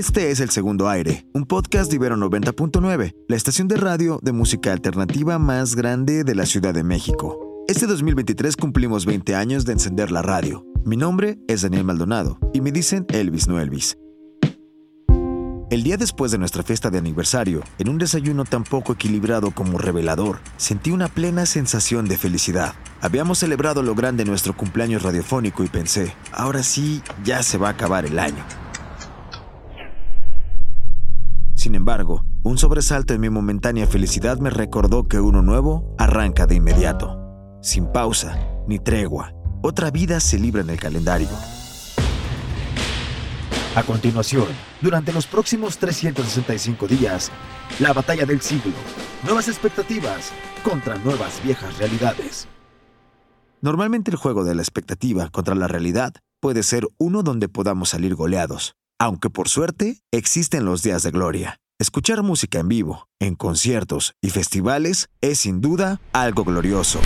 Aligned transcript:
Este 0.00 0.30
es 0.30 0.40
El 0.40 0.48
Segundo 0.48 0.88
Aire, 0.88 1.26
un 1.34 1.44
podcast 1.44 1.90
de 1.90 1.96
Ibero 1.96 2.16
90.9, 2.16 3.14
la 3.28 3.36
estación 3.36 3.68
de 3.68 3.76
radio 3.76 4.18
de 4.22 4.32
música 4.32 4.72
alternativa 4.72 5.38
más 5.38 5.76
grande 5.76 6.24
de 6.24 6.34
la 6.34 6.46
Ciudad 6.46 6.72
de 6.72 6.82
México. 6.82 7.38
Este 7.68 7.86
2023 7.86 8.56
cumplimos 8.56 9.04
20 9.04 9.34
años 9.34 9.66
de 9.66 9.74
encender 9.74 10.10
la 10.10 10.22
radio. 10.22 10.64
Mi 10.86 10.96
nombre 10.96 11.38
es 11.48 11.60
Daniel 11.60 11.84
Maldonado 11.84 12.38
y 12.54 12.62
me 12.62 12.72
dicen 12.72 13.04
Elvis 13.10 13.46
no 13.46 13.60
Elvis. 13.60 13.98
El 15.68 15.82
día 15.82 15.98
después 15.98 16.32
de 16.32 16.38
nuestra 16.38 16.62
fiesta 16.62 16.88
de 16.88 16.96
aniversario, 16.96 17.62
en 17.78 17.90
un 17.90 17.98
desayuno 17.98 18.46
tan 18.46 18.64
poco 18.64 18.94
equilibrado 18.94 19.50
como 19.50 19.76
revelador, 19.76 20.38
sentí 20.56 20.92
una 20.92 21.08
plena 21.08 21.44
sensación 21.44 22.08
de 22.08 22.16
felicidad. 22.16 22.72
Habíamos 23.02 23.40
celebrado 23.40 23.82
lo 23.82 23.94
grande 23.94 24.24
nuestro 24.24 24.56
cumpleaños 24.56 25.02
radiofónico 25.02 25.62
y 25.62 25.68
pensé, 25.68 26.14
ahora 26.32 26.62
sí, 26.62 27.02
ya 27.22 27.42
se 27.42 27.58
va 27.58 27.68
a 27.68 27.72
acabar 27.72 28.06
el 28.06 28.18
año. 28.18 28.46
Sin 31.60 31.74
embargo, 31.74 32.24
un 32.42 32.56
sobresalto 32.56 33.12
en 33.12 33.20
mi 33.20 33.28
momentánea 33.28 33.86
felicidad 33.86 34.38
me 34.38 34.48
recordó 34.48 35.06
que 35.08 35.20
uno 35.20 35.42
nuevo 35.42 35.94
arranca 35.98 36.46
de 36.46 36.54
inmediato, 36.54 37.20
sin 37.60 37.92
pausa 37.92 38.34
ni 38.66 38.78
tregua. 38.78 39.34
Otra 39.60 39.90
vida 39.90 40.20
se 40.20 40.38
libra 40.38 40.62
en 40.62 40.70
el 40.70 40.80
calendario. 40.80 41.28
A 43.74 43.82
continuación, 43.82 44.46
durante 44.80 45.12
los 45.12 45.26
próximos 45.26 45.76
365 45.76 46.86
días, 46.86 47.30
la 47.78 47.92
batalla 47.92 48.24
del 48.24 48.40
siglo, 48.40 48.72
nuevas 49.22 49.48
expectativas 49.48 50.32
contra 50.64 50.96
nuevas 50.96 51.42
viejas 51.44 51.76
realidades. 51.76 52.48
Normalmente 53.60 54.10
el 54.10 54.16
juego 54.16 54.44
de 54.44 54.54
la 54.54 54.62
expectativa 54.62 55.28
contra 55.28 55.54
la 55.54 55.68
realidad 55.68 56.14
puede 56.40 56.62
ser 56.62 56.88
uno 56.96 57.22
donde 57.22 57.50
podamos 57.50 57.90
salir 57.90 58.14
goleados, 58.14 58.76
aunque 59.00 59.30
por 59.30 59.48
suerte 59.48 59.96
existen 60.12 60.64
los 60.66 60.82
días 60.82 61.02
de 61.02 61.10
gloria. 61.10 61.56
Escuchar 61.80 62.22
música 62.22 62.60
en 62.60 62.68
vivo, 62.68 63.08
en 63.18 63.34
conciertos 63.34 64.12
y 64.20 64.28
festivales 64.28 65.08
es 65.22 65.38
sin 65.38 65.62
duda 65.62 66.00
algo 66.12 66.44
glorioso. 66.44 67.00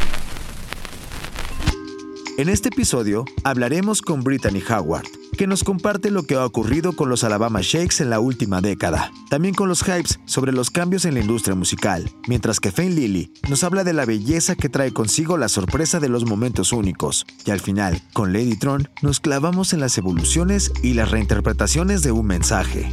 En 2.37 2.49
este 2.49 2.69
episodio 2.69 3.25
hablaremos 3.45 4.03
con 4.03 4.25
Brittany 4.25 4.61
Howard, 4.69 5.07
que 5.39 5.47
nos 5.47 5.63
comparte 5.63 6.11
lo 6.11 6.25
que 6.25 6.35
ha 6.35 6.45
ocurrido 6.45 6.95
con 6.97 7.09
los 7.09 7.23
Alabama 7.23 7.61
Shakes 7.63 8.03
en 8.03 8.11
la 8.11 8.19
última 8.19 8.61
década, 8.61 9.13
también 9.31 9.55
con 9.55 9.69
los 9.69 9.83
hypes 9.83 10.19
sobre 10.25 10.51
los 10.51 10.71
cambios 10.71 11.05
en 11.05 11.15
la 11.15 11.21
industria 11.21 11.55
musical, 11.55 12.11
mientras 12.27 12.59
que 12.59 12.73
Fane 12.73 12.91
Lily 12.91 13.33
nos 13.49 13.63
habla 13.63 13.85
de 13.85 13.93
la 13.93 14.05
belleza 14.05 14.57
que 14.57 14.69
trae 14.69 14.93
consigo 14.93 15.39
la 15.39 15.49
sorpresa 15.49 16.01
de 16.01 16.09
los 16.09 16.25
momentos 16.25 16.73
únicos, 16.73 17.25
y 17.47 17.53
al 17.53 17.61
final, 17.61 18.03
con 18.13 18.33
Lady 18.33 18.59
Tron, 18.59 18.89
nos 19.01 19.21
clavamos 19.21 19.73
en 19.73 19.79
las 19.79 19.97
evoluciones 19.97 20.73
y 20.83 20.95
las 20.95 21.13
reinterpretaciones 21.13 22.03
de 22.03 22.11
un 22.11 22.27
mensaje. 22.27 22.91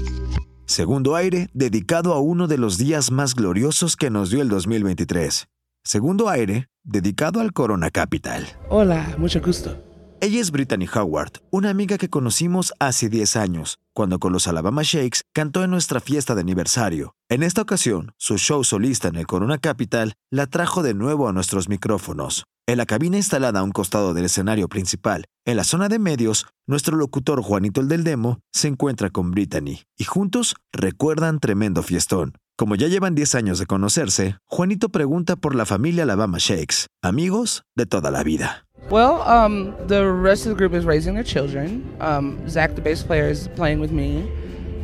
Segundo 0.67 1.15
aire, 1.15 1.49
dedicado 1.55 2.13
a 2.13 2.19
uno 2.19 2.47
de 2.47 2.59
los 2.59 2.77
días 2.77 3.09
más 3.09 3.33
gloriosos 3.33 3.95
que 3.95 4.11
nos 4.11 4.29
dio 4.29 4.43
el 4.43 4.49
2023. 4.49 5.47
Segundo 5.83 6.29
aire, 6.29 6.67
dedicado 6.83 7.39
al 7.39 7.53
Corona 7.53 7.89
Capital. 7.89 8.45
Hola, 8.69 9.15
mucho 9.17 9.41
gusto. 9.41 9.75
Ella 10.21 10.39
es 10.39 10.51
Brittany 10.51 10.85
Howard, 10.93 11.41
una 11.49 11.71
amiga 11.71 11.97
que 11.97 12.07
conocimos 12.07 12.71
hace 12.77 13.09
10 13.09 13.35
años, 13.37 13.79
cuando 13.91 14.19
con 14.19 14.31
los 14.31 14.47
Alabama 14.47 14.83
Shakes 14.83 15.21
cantó 15.33 15.63
en 15.63 15.71
nuestra 15.71 15.99
fiesta 15.99 16.35
de 16.35 16.41
aniversario. 16.41 17.15
En 17.29 17.41
esta 17.41 17.63
ocasión, 17.63 18.13
su 18.17 18.37
show 18.37 18.63
solista 18.63 19.07
en 19.07 19.15
el 19.15 19.25
Corona 19.25 19.57
Capital 19.57 20.13
la 20.29 20.45
trajo 20.45 20.83
de 20.83 20.93
nuevo 20.93 21.27
a 21.27 21.33
nuestros 21.33 21.67
micrófonos. 21.67 22.45
En 22.67 22.77
la 22.77 22.85
cabina 22.85 23.17
instalada 23.17 23.61
a 23.61 23.63
un 23.63 23.71
costado 23.71 24.13
del 24.13 24.25
escenario 24.25 24.69
principal, 24.69 25.25
en 25.45 25.57
la 25.57 25.63
zona 25.63 25.89
de 25.89 25.97
medios, 25.97 26.45
nuestro 26.67 26.95
locutor 26.95 27.41
Juanito 27.41 27.81
el 27.81 27.87
del 27.87 28.03
Demo 28.03 28.39
se 28.53 28.67
encuentra 28.67 29.09
con 29.09 29.31
Brittany 29.31 29.81
y 29.97 30.03
juntos 30.03 30.55
recuerdan 30.71 31.39
tremendo 31.39 31.81
fiestón. 31.81 32.37
Como 32.57 32.75
ya 32.75 32.87
llevan 32.87 33.15
10 33.15 33.35
años 33.35 33.59
de 33.59 33.65
conocerse, 33.65 34.37
Juanito 34.45 34.89
pregunta 34.89 35.35
por 35.35 35.55
la 35.55 35.65
familia 35.65 36.03
Alabama 36.03 36.37
Shakes, 36.37 36.87
amigos 37.01 37.63
de 37.75 37.85
toda 37.85 38.11
la 38.11 38.23
vida. 38.23 38.65
Well, 38.89 39.21
um, 39.21 39.73
the 39.87 40.05
rest 40.05 40.45
of 40.45 40.51
the 40.51 40.55
group 40.55 40.73
is 40.73 40.85
raising 40.85 41.15
their 41.15 41.23
children. 41.23 41.95
Um, 42.01 42.37
Zach, 42.47 42.75
the 42.75 42.81
bass 42.81 43.03
player, 43.03 43.29
is 43.29 43.47
playing 43.55 43.79
with 43.79 43.91
me. 43.91 44.29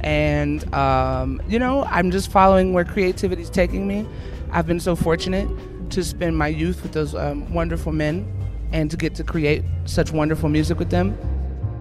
And, 0.02 0.64
um, 0.74 1.42
you 1.48 1.60
know, 1.60 1.84
I'm 1.86 2.10
just 2.12 2.32
following 2.32 2.74
where 2.74 2.86
creativity 2.86 3.42
is 3.42 3.50
taking 3.50 3.88
me. 3.88 4.08
I've 4.52 4.66
been 4.66 4.80
so 4.80 4.96
fortunate 4.96 5.48
to 5.92 6.04
spend 6.04 6.38
my 6.38 6.48
youth 6.48 6.82
with 6.84 6.94
those 6.94 7.14
um, 7.16 7.54
wonderful 7.54 7.92
men 7.92 8.26
and 8.72 8.90
to 8.92 8.98
get 8.98 9.14
to 9.16 9.24
create 9.24 9.64
such 9.86 10.12
wonderful 10.12 10.50
music 10.50 10.80
with 10.80 10.90
them. 10.90 11.18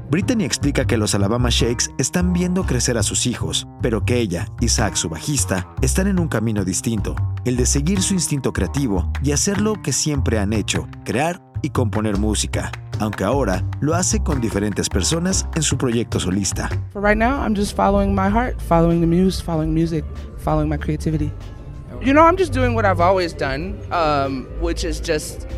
Brittany 0.08 0.44
explica 0.44 0.86
que 0.86 0.96
los 0.96 1.16
Alabama 1.16 1.48
Shakes 1.50 1.90
están 1.98 2.32
viendo 2.32 2.64
crecer 2.64 2.96
a 2.96 3.02
sus 3.02 3.26
hijos, 3.26 3.66
pero 3.82 4.04
que 4.04 4.18
ella 4.18 4.46
y 4.60 4.68
Zach, 4.68 4.94
su 4.94 5.08
bajista, 5.08 5.66
están 5.82 6.06
en 6.06 6.20
un 6.20 6.28
camino 6.28 6.64
distinto, 6.64 7.16
el 7.44 7.56
de 7.56 7.66
seguir 7.66 8.00
su 8.00 8.14
instinto 8.14 8.52
creativo 8.52 9.10
y 9.24 9.32
hacer 9.32 9.60
lo 9.60 9.74
que 9.82 9.92
siempre 9.92 10.38
han 10.38 10.52
hecho, 10.52 10.86
crear 11.04 11.42
y 11.60 11.70
componer 11.70 12.18
música, 12.18 12.70
aunque 13.00 13.24
ahora 13.24 13.64
lo 13.80 13.96
hace 13.96 14.20
con 14.22 14.40
diferentes 14.40 14.88
personas 14.88 15.48
en 15.56 15.62
su 15.62 15.76
proyecto 15.76 16.20
solista. 16.20 16.68
For 16.92 17.02
right 17.02 17.18
now, 17.18 17.44
I'm 17.44 17.56
just 17.56 17.74
following 17.74 18.14
my 18.14 18.30
heart, 18.30 18.60
following 18.62 19.00
the 19.00 19.08
muse, 19.08 19.42
following 19.42 19.74
music, 19.74 20.04
following 20.38 20.68
my 20.68 20.78
creativity. 20.78 21.32
You 22.00 22.12
know, 22.12 22.22
I'm 22.22 22.36
just 22.36 22.52
doing 22.52 22.76
what 22.76 22.84
I've 22.84 23.00
always 23.00 23.32
done, 23.32 23.74
um, 23.90 24.46
which 24.60 24.84
is 24.84 25.00
just 25.00 25.48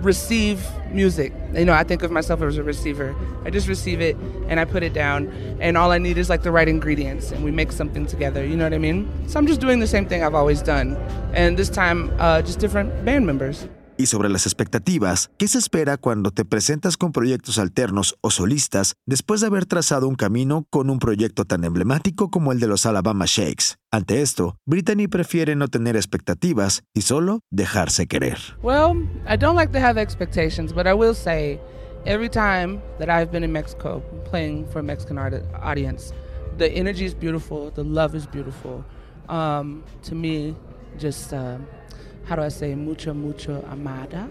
receive 0.00 0.64
music. 0.92 1.32
You 1.54 1.64
know, 1.64 1.72
I 1.72 1.84
think 1.84 2.02
of 2.02 2.10
myself 2.10 2.42
as 2.42 2.56
a 2.56 2.62
receiver. 2.62 3.14
I 3.44 3.50
just 3.50 3.68
receive 3.68 4.00
it 4.00 4.16
and 4.48 4.60
I 4.60 4.64
put 4.64 4.82
it 4.82 4.92
down, 4.92 5.28
and 5.60 5.76
all 5.76 5.92
I 5.92 5.98
need 5.98 6.18
is 6.18 6.28
like 6.28 6.42
the 6.42 6.52
right 6.52 6.68
ingredients, 6.68 7.30
and 7.30 7.44
we 7.44 7.50
make 7.50 7.72
something 7.72 8.06
together. 8.06 8.44
You 8.44 8.56
know 8.56 8.64
what 8.64 8.74
I 8.74 8.78
mean? 8.78 9.08
So 9.28 9.38
I'm 9.38 9.46
just 9.46 9.60
doing 9.60 9.80
the 9.80 9.86
same 9.86 10.06
thing 10.06 10.24
I've 10.24 10.34
always 10.34 10.62
done, 10.62 10.96
and 11.32 11.56
this 11.56 11.68
time, 11.68 12.12
uh, 12.18 12.42
just 12.42 12.58
different 12.58 13.04
band 13.04 13.26
members. 13.26 13.68
Y 14.00 14.06
sobre 14.06 14.30
las 14.30 14.46
expectativas, 14.46 15.30
¿qué 15.36 15.46
se 15.46 15.58
espera 15.58 15.98
cuando 15.98 16.30
te 16.30 16.46
presentas 16.46 16.96
con 16.96 17.12
proyectos 17.12 17.58
alternos 17.58 18.16
o 18.22 18.30
solistas 18.30 18.94
después 19.04 19.42
de 19.42 19.48
haber 19.48 19.66
trazado 19.66 20.08
un 20.08 20.14
camino 20.14 20.64
con 20.70 20.88
un 20.88 20.98
proyecto 20.98 21.44
tan 21.44 21.64
emblemático 21.64 22.30
como 22.30 22.50
el 22.52 22.60
de 22.60 22.66
los 22.66 22.86
Alabama 22.86 23.26
Shakes? 23.26 23.76
Ante 23.90 24.22
esto, 24.22 24.56
Brittany 24.64 25.06
prefiere 25.06 25.54
no 25.54 25.68
tener 25.68 25.96
expectativas 25.96 26.82
y 26.94 27.02
solo 27.02 27.40
dejarse 27.50 28.06
querer. 28.06 28.38
Well, 28.62 29.06
I 29.28 29.36
don't 29.36 29.54
like 29.54 29.72
to 29.78 29.86
have 29.86 30.00
expectations, 30.00 30.72
but 30.72 30.86
I 30.86 30.94
will 30.94 31.14
say, 31.14 31.60
every 32.06 32.30
time 32.30 32.80
that 32.98 33.10
I've 33.10 33.30
been 33.30 33.44
in 33.44 33.52
Mexico 33.52 34.02
playing 34.24 34.66
for 34.72 34.78
a 34.78 34.82
Mexican 34.82 35.18
audience, 35.18 36.14
the 36.56 36.68
energy 36.68 37.04
is 37.04 37.12
beautiful, 37.12 37.70
the 37.70 37.84
love 37.84 38.14
is 38.14 38.26
beautiful. 38.26 38.82
Um, 39.28 39.84
to 40.04 40.14
me, 40.14 40.56
just 40.98 41.34
uh, 41.34 41.58
how 42.30 42.36
do 42.36 42.46
I 42.46 42.50
say, 42.50 42.76
mucho, 42.76 43.14
mucho 43.14 43.64
amada. 43.70 44.28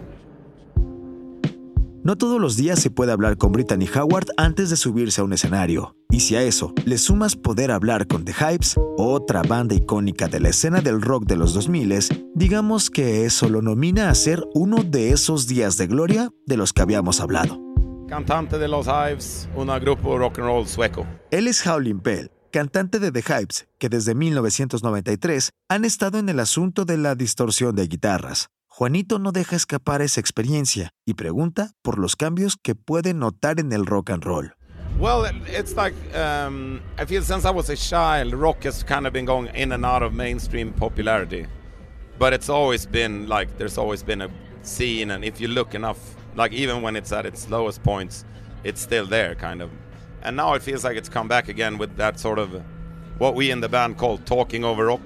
No 2.01 2.17
todos 2.17 2.39
los 2.39 2.55
días 2.55 2.79
se 2.79 2.89
puede 2.89 3.11
hablar 3.11 3.37
con 3.37 3.51
Brittany 3.51 3.85
Howard 3.93 4.27
antes 4.37 4.69
de 4.69 4.77
subirse 4.77 5.19
a 5.19 5.25
un 5.25 5.33
escenario. 5.33 5.96
Y 6.09 6.22
si 6.22 6.35
a 6.37 6.41
eso 6.41 6.73
le 6.85 6.97
sumas 6.97 7.35
poder 7.35 7.72
hablar 7.72 8.07
con 8.07 8.23
The 8.23 8.31
Hypes, 8.31 8.79
otra 8.97 9.41
banda 9.41 9.75
icónica 9.75 10.29
de 10.29 10.40
la 10.40 10.49
escena 10.49 10.79
del 10.79 11.01
rock 11.01 11.25
de 11.25 11.35
los 11.35 11.53
2000, 11.53 12.31
digamos 12.35 12.90
que 12.90 13.25
eso 13.25 13.49
lo 13.49 13.61
nomina 13.61 14.09
a 14.09 14.16
ser 14.16 14.43
uno 14.53 14.78
de 14.84 15.11
esos 15.11 15.45
días 15.45 15.75
de 15.75 15.87
gloria 15.87 16.29
de 16.45 16.55
los 16.57 16.72
que 16.72 16.81
habíamos 16.81 17.19
hablado. 17.19 17.59
Cantante 18.07 18.57
de 18.57 18.69
los 18.69 18.87
Hives, 18.87 19.49
un 19.55 19.67
grupo 19.81 20.17
rock 20.17 20.40
and 20.40 20.47
roll 20.47 20.67
sueco. 20.67 21.05
Él 21.31 21.47
es 21.47 21.67
Howlin' 21.67 21.99
Pell, 21.99 22.31
cantante 22.49 22.99
de 22.99 23.11
The 23.11 23.22
Hypes, 23.22 23.67
que 23.78 23.90
desde 23.90 24.16
1993 24.16 25.51
han 25.69 25.85
estado 25.85 26.19
en 26.19 26.29
el 26.29 26.40
asunto 26.40 26.85
de 26.85 26.97
la 26.97 27.16
distorsión 27.16 27.75
de 27.75 27.87
guitarras. 27.87 28.49
Juanito 28.67 29.19
no 29.19 29.31
deja 29.31 29.55
escapar 29.55 30.01
esa 30.01 30.22
experiencia 30.22 30.91
y 31.05 31.16
pregunta 31.16 31.72
por 31.81 31.99
los 31.99 32.16
cambios 32.16 32.55
que 32.61 32.75
puede 32.75 33.13
notar 33.13 33.59
en 33.59 33.73
el 33.73 33.85
rock 33.85 34.11
and 34.11 34.23
roll. 34.23 34.53
Well, 34.99 35.25
it's 35.47 35.75
like 35.75 35.96
um, 36.13 36.81
I 36.97 37.05
feel 37.05 37.22
since 37.22 37.46
I 37.46 37.51
was 37.51 37.69
a 37.69 37.75
child, 37.75 38.34
rock 38.34 38.66
has 38.66 38.84
kind 38.84 39.07
of 39.07 39.13
been 39.13 39.25
going 39.25 39.47
in 39.55 39.72
and 39.72 39.85
out 39.85 40.03
of 40.03 40.13
mainstream 40.13 40.73
popularity, 40.73 41.45
but 42.17 42.34
it's 42.34 42.49
always 42.49 42.85
been 42.85 43.28
like 43.28 43.57
there's 43.57 43.78
always 43.78 44.03
been 44.03 44.22
a 44.22 44.29
scene, 44.61 45.11
and 45.11 45.23
if 45.23 45.40
you 45.40 45.47
look 45.47 45.73
enough, 45.73 45.97
like 46.35 46.52
even 46.53 46.81
when 46.81 46.97
it's 46.97 47.13
at 47.13 47.25
its 47.25 47.49
lowest 47.49 47.81
points, 47.81 48.25
it's 48.63 48.81
still 48.81 49.05
there, 49.05 49.35
kind 49.35 49.61
of. 49.61 49.69
And 50.21 50.35
now 50.35 50.53
it 50.53 50.63
feels 50.63 50.83
like 50.83 50.97
it's 50.97 51.09
come 51.09 51.27
back 51.27 51.47
again 51.47 51.77
with 51.77 51.95
that 51.97 52.19
sort 52.19 52.39
of 52.39 52.61
what 53.17 53.35
we 53.35 53.51
in 53.51 53.61
the 53.61 53.69
band 53.69 53.97
call 53.97 54.17
talking 54.19 54.63
over 54.63 54.87
rock, 54.87 55.01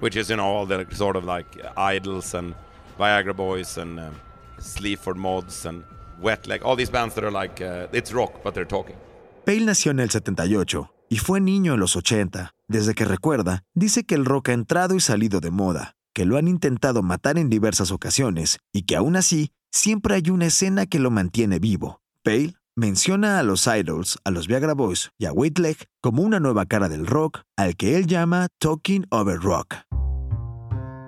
which 0.00 0.16
is 0.16 0.30
you 0.30 0.36
know 0.36 0.46
all 0.46 0.66
the 0.66 0.86
sort 0.94 1.16
of 1.16 1.24
like 1.24 1.46
Idols 1.76 2.34
and 2.34 2.54
Viagra 2.98 3.34
Boys 3.34 3.78
and 3.78 3.98
um, 3.98 4.14
Sleaford 4.58 5.16
Mods 5.16 5.66
and 5.66 5.84
Wet 6.20 6.46
Leg, 6.46 6.62
all 6.62 6.76
these 6.76 6.90
bands 6.90 7.14
that 7.14 7.24
are 7.24 7.30
like 7.30 7.60
uh, 7.60 7.86
it's 7.92 8.12
rock 8.12 8.42
but 8.42 8.54
they're 8.54 8.64
talking. 8.68 8.96
Pale 9.44 9.64
nació 9.64 9.92
en 9.92 10.00
el 10.00 10.10
78 10.10 10.90
y 11.08 11.16
fue 11.18 11.40
niño 11.40 11.74
en 11.74 11.80
los 11.80 11.96
80. 11.96 12.54
Desde 12.68 12.94
que 12.94 13.04
recuerda, 13.06 13.64
dice 13.74 14.04
que 14.04 14.14
el 14.14 14.26
rock 14.26 14.50
ha 14.50 14.52
entrado 14.52 14.94
y 14.94 15.00
salido 15.00 15.40
de 15.40 15.50
moda, 15.50 15.96
que 16.12 16.26
lo 16.26 16.36
han 16.36 16.48
intentado 16.48 17.02
matar 17.02 17.38
en 17.38 17.48
diversas 17.48 17.90
ocasiones 17.90 18.58
y 18.72 18.82
que 18.82 18.94
aún 18.94 19.16
así 19.16 19.52
siempre 19.70 20.16
hay 20.16 20.30
una 20.30 20.46
escena 20.46 20.86
que 20.86 20.98
lo 20.98 21.10
mantiene 21.10 21.58
vivo. 21.58 22.02
Pale 22.22 22.57
menciona 22.78 23.40
a 23.40 23.42
los 23.42 23.66
Idols, 23.66 24.18
a 24.24 24.30
los 24.30 24.46
Viagra 24.46 24.72
Boys 24.72 25.10
y 25.18 25.26
a 25.26 25.32
Wait 25.32 25.58
Leg 25.58 25.76
como 26.00 26.22
una 26.22 26.38
nueva 26.38 26.64
cara 26.64 26.88
del 26.88 27.06
rock 27.06 27.40
al 27.56 27.74
que 27.76 27.96
él 27.96 28.06
llama 28.06 28.46
Talking 28.60 29.04
Over 29.10 29.40
Rock. 29.40 29.74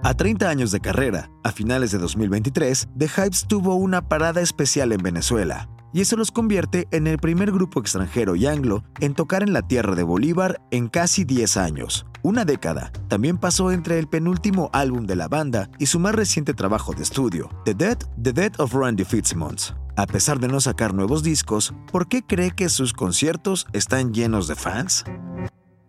A 0.02 0.14
30 0.14 0.48
años 0.48 0.72
de 0.72 0.80
carrera, 0.80 1.30
a 1.44 1.52
finales 1.52 1.92
de 1.92 1.98
2023, 1.98 2.88
The 2.98 3.06
Hypes 3.06 3.46
tuvo 3.46 3.76
una 3.76 4.08
parada 4.08 4.40
especial 4.40 4.90
en 4.90 4.98
Venezuela, 4.98 5.68
y 5.92 6.00
eso 6.00 6.16
los 6.16 6.32
convierte 6.32 6.88
en 6.90 7.06
el 7.06 7.18
primer 7.18 7.52
grupo 7.52 7.78
extranjero 7.78 8.34
y 8.34 8.46
anglo 8.46 8.82
en 8.98 9.14
tocar 9.14 9.44
en 9.44 9.52
la 9.52 9.62
tierra 9.62 9.94
de 9.94 10.02
Bolívar 10.02 10.60
en 10.72 10.88
casi 10.88 11.24
10 11.24 11.56
años. 11.56 12.04
Una 12.22 12.44
década 12.44 12.90
también 13.06 13.38
pasó 13.38 13.70
entre 13.70 13.98
el 13.98 14.08
penúltimo 14.08 14.70
álbum 14.72 15.06
de 15.06 15.16
la 15.16 15.28
banda 15.28 15.70
y 15.78 15.86
su 15.86 16.00
más 16.00 16.16
reciente 16.16 16.52
trabajo 16.52 16.94
de 16.94 17.04
estudio, 17.04 17.48
The 17.64 17.74
Dead, 17.74 17.98
The 18.20 18.32
Dead 18.32 18.52
of 18.58 18.74
Randy 18.74 19.04
Fitzsimmons. 19.04 19.74
A 20.00 20.06
pesar 20.06 20.40
de 20.40 20.48
no 20.48 20.62
sacar 20.62 20.94
nuevos 20.94 21.22
discos, 21.22 21.74
¿por 21.92 22.08
qué 22.08 22.22
cree 22.22 22.52
que 22.52 22.70
sus 22.70 22.94
conciertos 22.94 23.66
están 23.74 24.14
llenos 24.14 24.48
de 24.48 24.54
fans? 24.54 25.04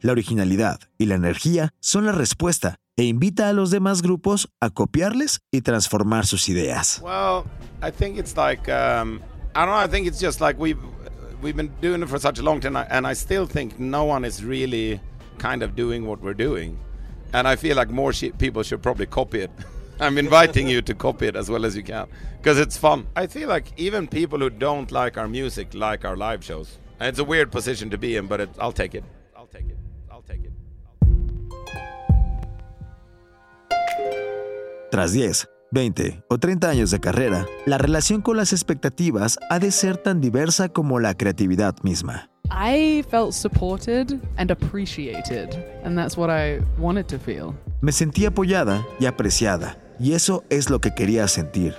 La 0.01 0.11
originalidad 0.11 0.81
y 0.97 1.05
la 1.05 1.15
energía 1.15 1.73
son 1.79 2.05
la 2.05 2.11
respuesta 2.11 2.75
e 2.97 3.03
invita 3.05 3.47
a 3.47 3.53
los 3.53 3.71
demás 3.71 4.01
grupos 4.01 4.49
a 4.59 4.69
copiarles 4.69 5.39
y 5.49 5.61
transformar 5.61 6.25
sus 6.25 6.49
ideas. 6.49 7.01
Well, 7.01 7.45
I 7.81 7.89
think 7.89 8.17
it's 8.17 8.35
like 8.35 8.69
um, 8.69 9.21
I 9.55 9.65
don't 9.65 9.69
know. 9.69 9.81
I 9.81 9.87
think 9.87 10.07
it's 10.07 10.19
just 10.19 10.41
like 10.41 10.59
we've 10.59 10.83
we've 11.41 11.55
been 11.55 11.71
doing 11.81 12.03
it 12.03 12.09
for 12.09 12.19
such 12.19 12.37
a 12.37 12.43
long 12.43 12.59
time, 12.59 12.75
and 12.75 13.07
I 13.07 13.15
still 13.15 13.47
think 13.47 13.79
no 13.79 14.03
one 14.03 14.27
is 14.27 14.43
really 14.43 14.99
kind 15.37 15.63
of 15.63 15.73
doing 15.73 16.05
what 16.05 16.21
we're 16.21 16.37
doing, 16.37 16.77
and 17.31 17.47
I 17.47 17.55
feel 17.55 17.77
like 17.77 17.89
more 17.89 18.11
people 18.37 18.61
should 18.63 18.81
probably 18.81 19.05
copy 19.05 19.43
it. 19.43 19.51
I'm 19.99 20.17
inviting 20.17 20.67
you 20.67 20.81
to 20.81 20.93
copy 20.93 21.27
it 21.27 21.35
as 21.35 21.49
well 21.49 21.65
as 21.65 21.75
you 21.75 21.83
can 21.83 22.07
because 22.37 22.59
it's 22.59 22.77
fun. 22.77 23.07
I 23.15 23.27
feel 23.27 23.49
like 23.49 23.71
even 23.77 24.07
people 24.07 24.39
who 24.39 24.49
don't 24.49 24.91
like 24.91 25.17
our 25.17 25.27
music 25.27 25.73
like 25.73 26.05
our 26.05 26.17
live 26.17 26.43
shows. 26.43 26.79
And 26.99 27.09
it's 27.09 27.19
a 27.19 27.23
weird 27.23 27.51
position 27.51 27.89
to 27.89 27.97
be 27.97 28.15
in, 28.15 28.27
but 28.27 28.41
it, 28.41 28.49
I'll 28.59 28.71
take 28.71 28.95
it. 28.95 29.03
I'll 29.35 29.47
take 29.47 29.65
it. 29.65 29.77
I'll 30.11 30.21
take 30.21 30.43
it. 30.43 30.51
Tras 34.91 35.13
10, 35.13 35.47
20 35.71 36.23
o 36.29 36.37
30 36.37 36.69
años 36.69 36.91
de 36.91 36.99
carrera, 36.99 37.45
la 37.65 37.77
relación 37.77 38.21
con 38.21 38.37
las 38.37 38.53
expectativas 38.53 39.39
ha 39.49 39.59
de 39.59 39.71
ser 39.71 39.97
tan 39.97 40.19
diversa 40.19 40.69
como 40.69 40.99
la 40.99 41.15
creatividad 41.15 41.75
misma. 41.83 42.30
I 42.51 43.03
felt 43.09 43.33
supported 43.33 44.19
and 44.37 44.51
appreciated, 44.51 45.55
and 45.83 45.97
that's 45.97 46.17
what 46.17 46.29
I 46.29 46.59
wanted 46.77 47.07
to 47.07 47.17
feel. 47.17 47.55
Me 47.81 47.91
sentí 47.91 48.25
apoyada 48.25 48.85
y 48.99 49.05
apreciada, 49.05 49.77
y 49.99 50.13
eso 50.13 50.43
es 50.49 50.69
lo 50.69 50.79
que 50.79 50.93
quería 50.93 51.27
sentir. 51.27 51.73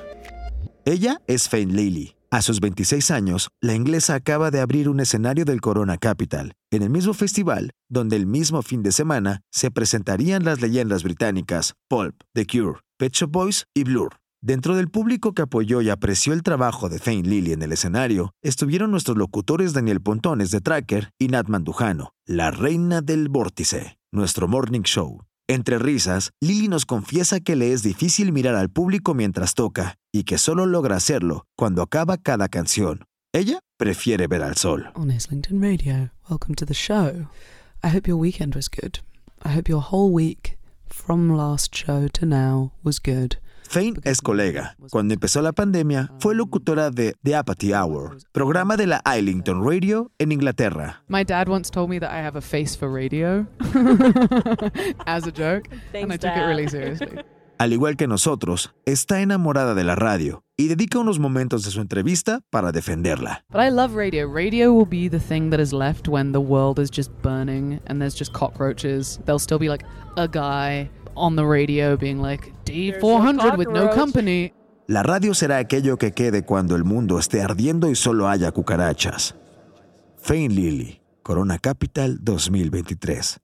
Ella 0.84 1.20
es 1.26 1.48
Fane 1.48 1.72
Lily. 1.72 2.16
A 2.30 2.40
sus 2.40 2.60
26 2.60 3.10
años, 3.10 3.50
la 3.60 3.74
inglesa 3.74 4.14
acaba 4.14 4.50
de 4.50 4.60
abrir 4.60 4.88
un 4.88 5.00
escenario 5.00 5.44
del 5.44 5.60
Corona 5.60 5.98
Capital, 5.98 6.54
en 6.70 6.82
el 6.82 6.88
mismo 6.88 7.12
festival 7.12 7.72
donde 7.90 8.16
el 8.16 8.26
mismo 8.26 8.62
fin 8.62 8.82
de 8.82 8.90
semana 8.90 9.42
se 9.50 9.70
presentarían 9.70 10.42
las 10.42 10.62
leyendas 10.62 11.02
británicas 11.02 11.74
Pulp, 11.88 12.16
The 12.32 12.46
Cure, 12.46 12.80
Pet 12.96 13.12
Shop 13.12 13.30
Boys 13.30 13.66
y 13.74 13.84
Blur. 13.84 14.21
Dentro 14.44 14.74
del 14.74 14.88
público 14.90 15.34
que 15.34 15.42
apoyó 15.42 15.82
y 15.82 15.88
apreció 15.88 16.32
el 16.32 16.42
trabajo 16.42 16.88
de 16.88 16.98
Fane 16.98 17.22
Lily 17.22 17.52
en 17.52 17.62
el 17.62 17.70
escenario, 17.70 18.32
estuvieron 18.42 18.90
nuestros 18.90 19.16
locutores 19.16 19.72
Daniel 19.72 20.00
Pontones 20.00 20.50
de 20.50 20.60
Tracker 20.60 21.10
y 21.16 21.28
Nat 21.28 21.46
Mandujano, 21.46 22.10
la 22.26 22.50
reina 22.50 23.02
del 23.02 23.28
vórtice, 23.28 23.98
nuestro 24.10 24.48
morning 24.48 24.80
show. 24.82 25.22
Entre 25.46 25.78
risas, 25.78 26.32
Lily 26.40 26.66
nos 26.66 26.86
confiesa 26.86 27.38
que 27.38 27.54
le 27.54 27.72
es 27.72 27.84
difícil 27.84 28.32
mirar 28.32 28.56
al 28.56 28.68
público 28.68 29.14
mientras 29.14 29.54
toca 29.54 29.94
y 30.12 30.24
que 30.24 30.38
solo 30.38 30.66
logra 30.66 30.96
hacerlo 30.96 31.46
cuando 31.56 31.80
acaba 31.80 32.16
cada 32.16 32.48
canción. 32.48 33.04
Ella 33.32 33.60
prefiere 33.78 34.26
ver 34.26 34.42
al 34.42 34.56
sol. 34.56 34.90
on 34.96 35.12
Islington 35.12 35.62
Radio. 35.62 36.10
Welcome 36.28 36.56
to 36.56 36.66
the 36.66 36.74
show. 36.74 37.28
I 37.84 37.90
hope 37.94 38.08
your 38.08 38.18
weekend 38.18 38.56
was 38.56 38.68
good. 38.68 38.98
I 39.44 39.54
hope 39.54 39.70
your 39.70 39.84
whole 39.88 40.12
week, 40.12 40.58
from 40.88 41.36
last 41.36 41.72
show 41.76 42.08
to 42.08 42.26
now, 42.26 42.72
was 42.82 42.98
good. 42.98 43.36
Fane 43.72 43.94
es 44.04 44.20
colega. 44.20 44.76
Cuando 44.90 45.14
empezó 45.14 45.40
la 45.40 45.52
pandemia, 45.52 46.12
fue 46.18 46.34
locutora 46.34 46.90
de 46.90 47.14
The 47.22 47.36
Apathy 47.36 47.72
Hour, 47.72 48.18
programa 48.30 48.76
de 48.76 48.86
la 48.86 49.02
Islington 49.16 49.66
Radio 49.66 50.10
en 50.18 50.30
Inglaterra. 50.30 51.02
My 51.08 51.24
dad 51.24 51.48
once 51.48 51.70
told 51.70 51.88
me 51.88 51.98
that 51.98 52.10
I 52.10 52.22
have 52.22 52.36
a 52.36 52.42
face 52.42 52.76
for 52.76 52.92
radio 52.92 53.46
as 55.06 55.26
a 55.26 55.32
joke, 55.32 55.70
and 55.94 56.12
I 56.12 56.18
took 56.18 56.36
it 56.36 56.46
really 56.46 56.68
seriously. 56.68 57.18
Al 57.56 57.72
igual 57.72 57.96
que 57.96 58.06
nosotros, 58.06 58.74
está 58.84 59.22
enamorada 59.22 59.74
de 59.74 59.84
la 59.84 59.94
radio 59.94 60.42
y 60.58 60.68
dedica 60.68 60.98
unos 60.98 61.18
momentos 61.18 61.64
de 61.64 61.70
su 61.70 61.80
entrevista 61.80 62.40
para 62.50 62.72
defenderla. 62.72 63.42
But 63.50 63.62
I 63.62 63.70
love 63.70 63.94
radio. 63.96 64.28
Radio 64.28 64.74
will 64.74 64.84
be 64.84 65.08
the 65.08 65.18
thing 65.18 65.48
that 65.48 65.60
is 65.60 65.72
left 65.72 66.08
when 66.08 66.32
the 66.32 66.40
world 66.40 66.78
is 66.78 66.90
just 66.90 67.10
burning 67.22 67.80
and 67.86 68.02
there's 68.02 68.18
just 68.18 68.34
cockroaches. 68.34 69.18
There'll 69.24 69.38
still 69.38 69.58
be 69.58 69.70
like 69.70 69.86
a 70.18 70.28
guy 70.28 70.90
on 71.16 71.36
the 71.36 71.44
radio 71.44 71.96
being 71.96 72.20
like, 72.20 72.52
D400 72.64 73.56
with 73.56 73.68
no 73.68 73.90
company. 73.90 74.52
La 74.88 75.02
radio 75.02 75.32
será 75.32 75.58
aquello 75.58 75.96
que 75.96 76.12
quede 76.12 76.44
cuando 76.44 76.74
el 76.76 76.84
mundo 76.84 77.18
esté 77.18 77.40
ardiendo 77.40 77.88
y 77.88 77.94
solo 77.94 78.28
haya 78.28 78.50
cucarachas. 78.50 79.36
Fane 80.18 80.48
Lily, 80.48 81.00
Corona 81.22 81.58
Capital 81.58 82.18
2023. 82.20 83.40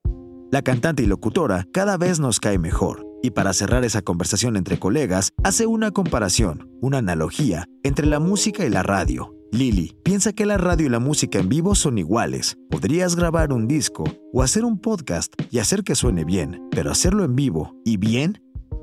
La 0.50 0.62
cantante 0.62 1.02
y 1.02 1.06
locutora 1.06 1.64
cada 1.72 1.96
vez 1.96 2.20
nos 2.20 2.40
cae 2.40 2.58
mejor. 2.58 3.06
Y 3.22 3.30
para 3.30 3.52
cerrar 3.52 3.84
esa 3.84 4.02
conversación 4.02 4.56
entre 4.56 4.78
colegas, 4.78 5.32
hace 5.42 5.66
una 5.66 5.90
comparación, 5.90 6.70
una 6.80 6.98
analogía 6.98 7.66
entre 7.82 8.06
la 8.06 8.20
música 8.20 8.64
y 8.64 8.70
la 8.70 8.82
radio. 8.82 9.37
Lily 9.50 9.96
piensa 10.02 10.34
que 10.34 10.44
la 10.44 10.58
radio 10.58 10.86
y 10.86 10.90
la 10.90 10.98
música 10.98 11.38
en 11.38 11.48
vivo 11.48 11.74
son 11.74 11.96
iguales. 11.96 12.58
Podrías 12.70 13.16
grabar 13.16 13.52
un 13.52 13.66
disco 13.66 14.04
o 14.32 14.42
hacer 14.42 14.64
un 14.64 14.78
podcast 14.78 15.32
y 15.50 15.58
hacer 15.58 15.84
que 15.84 15.94
suene 15.94 16.24
bien, 16.24 16.68
pero 16.70 16.90
hacerlo 16.90 17.24
en 17.24 17.34
vivo 17.34 17.74
y 17.82 17.96
bien 17.96 18.42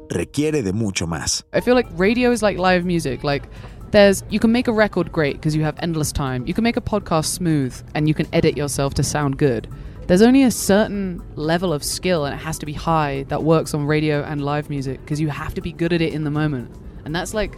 requiere 0.10 0.64
de 0.64 0.74
mucho 0.74 1.06
más. 1.06 1.46
I 1.54 1.62
feel 1.62 1.76
like 1.76 1.90
radio 1.98 2.32
is 2.32 2.42
like 2.42 2.60
live 2.60 2.84
music. 2.84 3.24
Like, 3.24 3.48
there's 3.92 4.24
you 4.32 4.40
can 4.40 4.52
make 4.52 4.68
a 4.68 4.74
record 4.74 5.12
great 5.12 5.36
because 5.36 5.56
you 5.56 5.64
have 5.64 5.76
endless 5.82 6.12
time. 6.12 6.44
You 6.48 6.56
can 6.56 6.64
make 6.64 6.78
a 6.78 6.82
podcast 6.82 7.26
smooth 7.26 7.76
and 7.94 8.08
you 8.08 8.16
can 8.16 8.26
edit 8.34 8.58
yourself 8.58 8.96
to 8.96 9.04
sound 9.04 9.38
good. 9.38 9.68
There's 10.08 10.24
only 10.24 10.44
a 10.44 10.52
certain 10.52 11.22
level 11.36 11.74
of 11.74 11.84
skill 11.84 12.26
and 12.26 12.34
it 12.34 12.44
has 12.44 12.58
to 12.60 12.66
be 12.66 12.74
high 12.74 13.26
that 13.30 13.44
works 13.44 13.76
on 13.76 13.86
radio 13.86 14.24
and 14.24 14.44
live 14.44 14.70
music 14.72 15.00
because 15.02 15.22
you 15.22 15.30
have 15.30 15.54
to 15.54 15.62
be 15.62 15.72
good 15.72 15.94
at 15.94 16.02
it 16.02 16.14
in 16.14 16.24
the 16.24 16.32
moment. 16.32 16.72
And 17.06 17.14
that's 17.14 17.36
like 17.36 17.56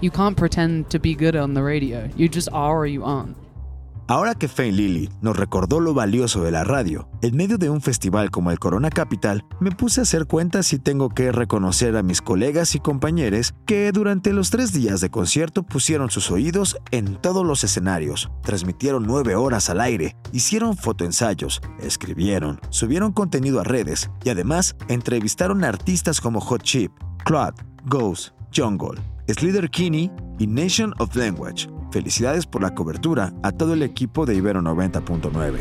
you 0.00 0.10
can't 0.10 0.36
pretend 0.36 0.88
to 0.90 0.98
be 0.98 1.14
good 1.14 1.36
on 1.36 1.54
the 1.54 1.62
radio. 1.62 2.08
You 2.16 2.28
just 2.28 2.48
are 2.52 2.78
or 2.78 2.86
you 2.86 3.04
aren't. 3.04 3.36
Ahora 4.10 4.34
que 4.34 4.48
Fane 4.48 4.72
Lily 4.72 5.10
nos 5.20 5.36
recordó 5.36 5.80
lo 5.80 5.92
valioso 5.92 6.42
de 6.42 6.50
la 6.50 6.64
radio, 6.64 7.10
en 7.20 7.36
medio 7.36 7.58
de 7.58 7.68
un 7.68 7.82
festival 7.82 8.30
como 8.30 8.50
el 8.50 8.58
Corona 8.58 8.88
Capital, 8.88 9.44
me 9.60 9.70
puse 9.70 10.00
a 10.00 10.04
hacer 10.04 10.24
cuentas 10.24 10.72
y 10.72 10.78
tengo 10.78 11.10
que 11.10 11.30
reconocer 11.30 11.94
a 11.94 12.02
mis 12.02 12.22
colegas 12.22 12.74
y 12.74 12.80
compañeros 12.80 13.52
que 13.66 13.92
durante 13.92 14.32
los 14.32 14.48
tres 14.48 14.72
días 14.72 15.02
de 15.02 15.10
concierto 15.10 15.62
pusieron 15.62 16.08
sus 16.08 16.30
oídos 16.30 16.78
en 16.90 17.20
todos 17.20 17.44
los 17.44 17.64
escenarios, 17.64 18.30
transmitieron 18.42 19.06
nueve 19.06 19.34
horas 19.34 19.68
al 19.68 19.78
aire, 19.78 20.16
hicieron 20.32 20.74
fotoensayos, 20.74 21.60
escribieron, 21.78 22.60
subieron 22.70 23.12
contenido 23.12 23.60
a 23.60 23.64
redes 23.64 24.10
y 24.24 24.30
además 24.30 24.74
entrevistaron 24.88 25.64
artistas 25.64 26.22
como 26.22 26.40
Hot 26.40 26.62
Chip, 26.62 26.92
Claude, 27.26 27.62
Ghost, 27.84 28.30
Jungle, 28.56 28.98
Slither 29.28 29.68
Kinney 29.68 30.10
y 30.38 30.46
Nation 30.46 30.94
of 30.98 31.14
Language. 31.14 31.68
Felicidades 31.92 32.46
por 32.46 32.62
la 32.62 32.74
cobertura 32.74 33.32
a 33.42 33.52
todo 33.52 33.74
el 33.74 33.82
equipo 33.82 34.26
de 34.26 34.34
Ibero 34.34 34.60
90.9. 34.62 35.60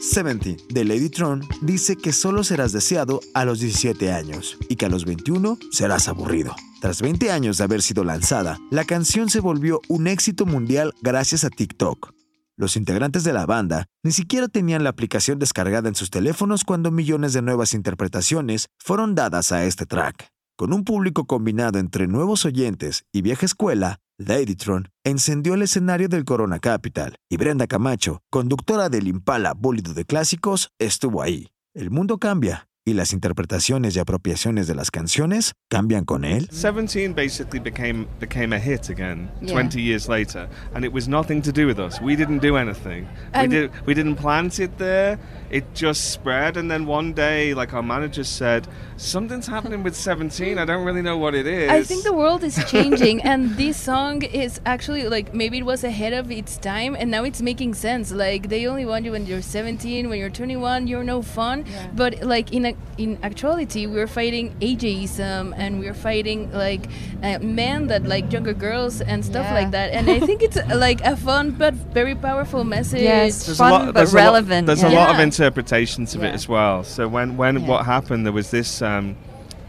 70 0.00 0.62
de 0.70 0.84
Lady 0.84 1.10
Tron 1.10 1.42
dice 1.62 1.96
que 1.96 2.12
solo 2.12 2.44
serás 2.44 2.72
deseado 2.72 3.20
a 3.34 3.44
los 3.44 3.60
17 3.60 4.12
años 4.12 4.56
y 4.68 4.76
que 4.76 4.86
a 4.86 4.88
los 4.88 5.04
21 5.04 5.58
serás 5.72 6.08
aburrido. 6.08 6.54
Tras 6.80 7.02
20 7.02 7.30
años 7.32 7.58
de 7.58 7.64
haber 7.64 7.82
sido 7.82 8.04
lanzada, 8.04 8.56
la 8.70 8.84
canción 8.84 9.28
se 9.28 9.40
volvió 9.40 9.80
un 9.88 10.06
éxito 10.06 10.46
mundial 10.46 10.94
gracias 11.02 11.44
a 11.44 11.50
TikTok. 11.50 12.14
Los 12.56 12.76
integrantes 12.76 13.24
de 13.24 13.32
la 13.32 13.44
banda 13.44 13.86
ni 14.02 14.12
siquiera 14.12 14.48
tenían 14.48 14.84
la 14.84 14.90
aplicación 14.90 15.38
descargada 15.38 15.88
en 15.88 15.94
sus 15.94 16.10
teléfonos 16.10 16.64
cuando 16.64 16.90
millones 16.90 17.32
de 17.32 17.42
nuevas 17.42 17.74
interpretaciones 17.74 18.68
fueron 18.78 19.14
dadas 19.14 19.52
a 19.52 19.64
este 19.64 19.84
track. 19.84 20.35
Con 20.58 20.72
un 20.72 20.84
público 20.84 21.26
combinado 21.26 21.78
entre 21.78 22.06
nuevos 22.06 22.46
oyentes 22.46 23.04
y 23.12 23.20
vieja 23.20 23.44
escuela, 23.44 23.98
Ladytron 24.18 24.88
encendió 25.04 25.52
el 25.52 25.60
escenario 25.60 26.08
del 26.08 26.24
Corona 26.24 26.60
Capital 26.60 27.16
y 27.30 27.36
Brenda 27.36 27.66
Camacho, 27.66 28.22
conductora 28.30 28.88
del 28.88 29.06
Impala 29.06 29.52
Bólido 29.52 29.92
de 29.92 30.06
Clásicos, 30.06 30.70
estuvo 30.78 31.20
ahí. 31.20 31.48
El 31.74 31.90
mundo 31.90 32.16
cambia 32.16 32.68
y 32.88 32.94
las 32.94 33.12
interpretaciones 33.12 33.96
y 33.96 33.98
apropiaciones 33.98 34.68
de 34.68 34.76
las 34.76 34.92
canciones 34.92 35.54
cambian 35.68 36.04
con 36.04 36.24
él. 36.24 36.48
17 36.52 37.08
basically 37.14 37.58
became 37.58 38.06
became 38.20 38.54
a 38.54 38.60
hit 38.60 38.88
again 38.90 39.28
Yeah. 39.42 39.54
20 39.54 39.82
years 39.82 40.08
later 40.08 40.48
and 40.72 40.84
it 40.84 40.92
was 40.94 41.08
nothing 41.08 41.42
to 41.42 41.50
do 41.50 41.66
with 41.66 41.80
us 41.80 42.00
we 42.00 42.14
didn't 42.14 42.40
do 42.40 42.56
anything 42.56 43.02
we 43.34 43.40
I'm- 43.40 43.50
did 43.50 43.70
we 43.86 43.92
didn't 43.94 44.14
plant 44.14 44.60
it 44.60 44.70
there 44.78 45.18
it 45.50 45.64
just 45.74 46.12
spread 46.12 46.56
and 46.56 46.70
then 46.70 46.86
one 46.88 47.12
day 47.12 47.54
like 47.54 47.74
our 47.74 47.82
manager 47.82 48.22
said 48.24 48.68
something's 48.96 49.46
happening 49.46 49.82
with 49.82 49.94
17 49.94 50.56
i 50.58 50.64
don't 50.64 50.84
really 50.84 51.02
know 51.02 51.18
what 51.18 51.34
it 51.34 51.46
is 51.46 51.70
I 51.70 51.82
think 51.82 52.02
the 52.04 52.12
world 52.12 52.42
is 52.44 52.56
changing, 52.70 53.20
and 53.22 53.50
this 53.56 53.76
song 53.76 54.22
is 54.22 54.60
actually 54.64 55.06
like 55.08 55.34
maybe 55.34 55.58
it 55.58 55.66
was 55.66 55.84
ahead 55.84 56.12
of 56.14 56.30
its 56.30 56.56
time, 56.56 56.94
and 56.96 57.10
now 57.10 57.22
it's 57.24 57.42
making 57.42 57.74
sense. 57.74 58.10
Like 58.10 58.48
they 58.48 58.66
only 58.66 58.86
want 58.86 59.04
you 59.04 59.12
when 59.12 59.26
you're 59.26 59.42
17, 59.42 60.08
when 60.08 60.18
you're 60.18 60.30
21, 60.30 60.86
you're 60.86 61.04
no 61.04 61.20
fun. 61.22 61.64
But 61.94 62.22
like 62.22 62.52
in 62.52 62.64
a, 62.66 62.74
in 62.96 63.18
actuality, 63.22 63.86
we're 63.86 64.06
fighting 64.06 64.54
ageism, 64.60 65.52
and 65.56 65.80
we're 65.80 65.94
fighting 65.94 66.50
like 66.52 66.86
uh, 67.22 67.38
men 67.40 67.88
that 67.88 68.04
like 68.04 68.32
younger 68.32 68.54
girls 68.54 69.00
and 69.00 69.24
stuff 69.24 69.46
Yeah. 69.46 69.54
like 69.54 69.70
that. 69.72 69.92
And 69.92 70.08
I 70.08 70.20
think 70.20 70.42
it's 70.42 70.56
uh, 70.56 70.64
like 70.86 71.00
a 71.02 71.16
fun 71.16 71.50
but 71.52 71.74
very 71.74 72.14
powerful 72.14 72.64
message. 72.64 73.02
Yes. 73.02 73.44
there's 73.46 73.58
fun 73.58 73.70
a 73.70 73.74
lot, 73.74 73.84
but 73.86 73.94
there's 73.94 74.12
a 74.12 74.16
lot- 74.16 74.22
relevant, 74.22 74.66
there's 74.68 74.82
yeah. 74.82 74.90
a 74.90 74.94
lot 75.00 75.10
of 75.14 75.20
interpretations 75.20 76.14
of 76.14 76.22
Yeah. 76.22 76.28
it 76.30 76.34
as 76.34 76.48
well. 76.48 76.84
So 76.84 77.08
when 77.08 77.36
when 77.36 77.60
Yeah. 77.60 77.66
what 77.68 77.84
happened, 77.84 78.24
there 78.24 78.32
was 78.32 78.50
this 78.50 78.80
um, 78.86 79.16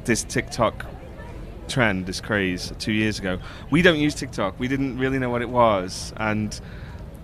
this 0.05 0.23
TikTok 0.23 0.85
trend, 1.67 2.05
this 2.05 2.21
craze 2.21 2.71
two 2.79 2.93
years 2.93 3.19
ago. 3.19 3.39
We 3.69 3.81
don't 3.81 3.99
use 3.99 4.15
TikTok. 4.15 4.59
We 4.59 4.67
didn't 4.67 4.97
really 4.97 5.19
know 5.19 5.29
what 5.29 5.41
it 5.41 5.49
was, 5.49 6.13
and 6.17 6.59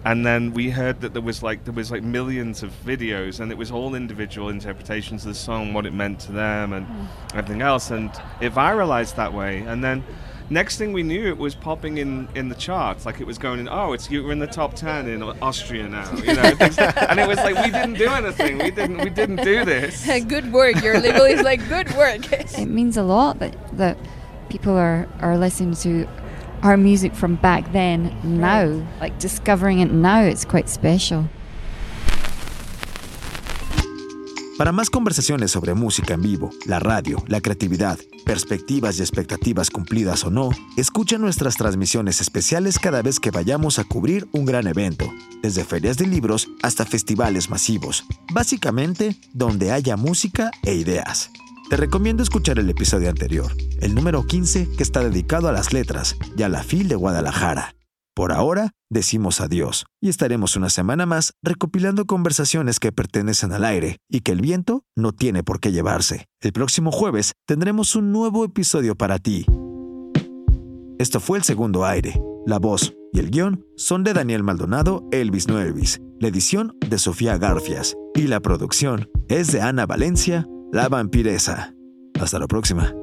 and 0.05 0.25
then 0.25 0.51
we 0.53 0.69
heard 0.69 1.00
that 1.00 1.13
there 1.13 1.21
was 1.21 1.41
like 1.41 1.63
there 1.63 1.73
was 1.73 1.91
like 1.91 2.03
millions 2.03 2.63
of 2.63 2.71
videos, 2.85 3.39
and 3.39 3.51
it 3.51 3.57
was 3.57 3.71
all 3.71 3.95
individual 3.95 4.50
interpretations 4.50 5.25
of 5.25 5.29
the 5.29 5.39
song, 5.39 5.73
what 5.73 5.85
it 5.85 5.93
meant 5.93 6.19
to 6.21 6.31
them, 6.33 6.73
and 6.73 6.85
everything 7.33 7.62
else, 7.62 7.91
and 7.91 8.09
it 8.41 8.51
viralized 8.53 9.15
that 9.15 9.33
way, 9.33 9.59
and 9.59 9.83
then. 9.83 10.03
Next 10.50 10.77
thing 10.77 10.93
we 10.93 11.03
knew, 11.03 11.27
it 11.27 11.38
was 11.38 11.55
popping 11.55 11.97
in, 11.97 12.27
in 12.35 12.50
the 12.50 12.55
charts, 12.55 13.05
like 13.05 13.19
it 13.21 13.25
was 13.27 13.38
going 13.38 13.59
in. 13.59 13.69
Oh, 13.69 13.93
it's 13.93 14.12
you 14.12 14.23
were 14.23 14.31
in 14.31 14.39
the 14.39 14.47
top 14.47 14.73
ten 14.75 15.07
in 15.07 15.23
Austria 15.23 15.88
now, 15.88 16.12
you 16.17 16.33
know. 16.33 16.55
things- 16.55 16.77
and 16.77 17.19
it 17.19 17.27
was 17.27 17.38
like 17.38 17.55
we 17.65 17.71
didn't 17.71 17.93
do 17.95 18.07
anything. 18.09 18.57
We 18.57 18.71
didn't 18.71 18.97
we 18.97 19.09
didn't 19.09 19.43
do 19.43 19.65
this. 19.65 20.05
good 20.27 20.51
work. 20.53 20.81
Your 20.83 21.00
label 21.00 21.23
is 21.23 21.41
like 21.41 21.67
good 21.69 21.89
work. 21.95 22.21
It 22.33 22.67
means 22.67 22.97
a 22.97 23.03
lot 23.03 23.39
that 23.39 23.55
that 23.77 23.97
people 24.50 24.73
are 24.73 25.07
are 25.21 25.38
listening 25.38 25.75
to 25.75 26.07
our 26.62 26.77
music 26.77 27.13
from 27.15 27.35
back 27.35 27.71
then 27.73 28.15
now, 28.23 28.85
like 29.00 29.17
discovering 29.19 29.79
it 29.79 29.91
now. 29.91 30.21
It's 30.21 30.45
quite 30.45 30.69
special. 30.69 31.27
Para 34.57 34.72
más 34.72 34.91
conversaciones 34.91 35.50
sobre 35.50 35.74
música 35.74 36.13
en 36.13 36.22
vivo, 36.22 36.51
la 36.67 36.79
radio, 36.79 37.24
la 37.27 37.41
creatividad, 37.41 37.98
perspectivas 38.24 39.00
y 39.00 39.01
expectativas 39.01 39.72
cumplidas 39.72 40.24
o 40.25 40.29
no, 40.29 40.51
escucha 40.77 41.17
nuestras 41.17 41.55
transmisiones 41.55 42.22
especiales 42.22 42.77
cada 42.77 43.01
vez 43.01 43.19
que 43.19 43.31
vayamos 43.31 43.79
a 43.79 43.83
cubrir 43.83 44.27
un 44.31 44.45
gran 44.45 44.67
evento, 44.67 45.12
desde 45.41 45.65
ferias 45.65 45.98
de 45.98 46.05
libros 46.05 46.50
hasta 46.62 46.86
festivales 46.86 47.50
masivos, 47.50 48.05
básicamente 48.31 49.17
donde 49.33 49.72
haya 49.72 49.98
música 49.98 50.51
e 50.62 50.75
ideas. 50.75 51.31
Te 51.72 51.75
recomiendo 51.75 52.22
escuchar 52.22 52.60
el 52.60 52.69
episodio 52.69 53.10
anterior, 53.10 53.51
el 53.79 53.95
número 53.95 54.24
15 54.27 54.69
que 54.77 54.83
está 54.83 55.00
dedicado 55.00 55.50
a 55.50 55.51
las 55.51 55.74
letras 55.74 56.15
y 56.38 56.43
a 56.43 56.50
la 56.50 56.62
FIL 56.62 56.89
de 56.89 56.95
Guadalajara. 56.95 57.74
Por 58.15 58.32
ahora, 58.32 58.72
decimos 58.91 59.41
adiós 59.41 59.86
y 60.00 60.10
estaremos 60.10 60.55
una 60.55 60.70
semana 60.70 61.05
más 61.05 61.34
recopilando 61.41 62.05
conversaciones 62.05 62.79
que 62.79 62.91
pertenecen 62.91 63.51
al 63.51 63.65
aire 63.65 63.98
y 64.08 64.22
que 64.22 64.32
el 64.32 64.41
viento 64.41 64.84
no 64.96 65.13
tiene 65.13 65.43
por 65.43 65.60
qué 65.60 65.72
llevarse. 65.72 66.27
El 66.39 66.53
próximo 66.53 66.91
jueves 66.91 67.34
tendremos 67.48 67.96
un 67.96 68.12
nuevo 68.12 68.46
episodio 68.46 68.96
para 68.96 69.17
ti. 69.17 69.46
Esto 71.00 71.20
fue 71.20 71.39
el 71.39 71.43
segundo 71.43 71.86
aire. 71.86 72.22
La 72.46 72.60
voz 72.60 72.93
y 73.12 73.20
el 73.20 73.32
guion 73.32 73.65
son 73.77 74.03
de 74.03 74.13
Daniel 74.13 74.43
Maldonado, 74.43 75.08
Elvis 75.12 75.48
No 75.48 75.60
Elvis, 75.60 76.00
la 76.20 76.27
edición 76.27 76.77
de 76.88 77.00
Sofía 77.00 77.38
Garfias 77.38 77.96
y 78.13 78.27
la 78.27 78.41
producción 78.41 79.10
es 79.27 79.51
de 79.51 79.62
Ana 79.62 79.86
Valencia, 79.86 80.48
la 80.72 80.88
vampiresa. 80.88 81.74
Hasta 82.20 82.38
la 82.38 82.48
próxima. 82.48 82.93